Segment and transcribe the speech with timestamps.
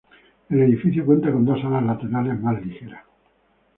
[0.49, 3.03] El edificio cuenta con dos alas laterales, más ligeras.